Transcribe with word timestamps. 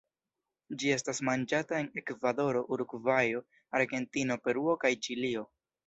Ĝi 0.83 0.89
estas 0.93 1.19
manĝata 1.29 1.77
en 1.83 1.91
Ekvadoro, 2.03 2.65
Urugvajo, 2.77 3.45
Argentino, 3.83 4.43
Peruo 4.49 4.79
kaj 4.87 4.97
Ĉilio. 5.09 5.51